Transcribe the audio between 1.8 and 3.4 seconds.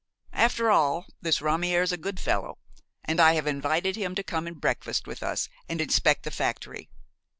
a good fellow, and I